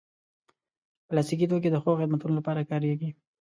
پلاستيکي 1.07 1.45
توکي 1.51 1.69
د 1.71 1.77
ښو 1.83 1.91
خدمتونو 1.99 2.33
لپاره 2.39 2.67
کارېږي. 2.71 3.09